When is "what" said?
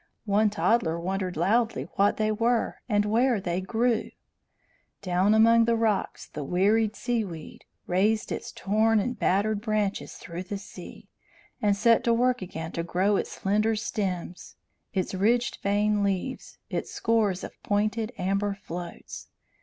1.93-2.17